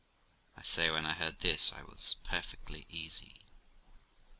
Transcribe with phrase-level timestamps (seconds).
[0.57, 3.39] I say, when I heard this I was perfectly easy.